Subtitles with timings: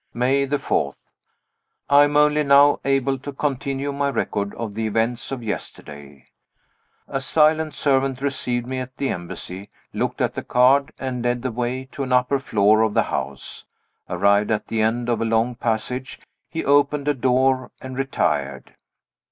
[0.15, 0.95] May 4.
[1.87, 6.25] I am only now able to continue my record of the events of yesterday.
[7.07, 11.51] A silent servant received me at the Embassy, looked at the card, and led the
[11.51, 13.65] way to an upper floor of the house.
[14.09, 18.73] Arrived at the end of a long passage, he opened a door, and retired.